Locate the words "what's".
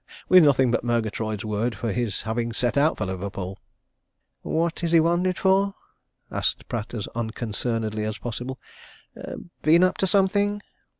4.41-4.81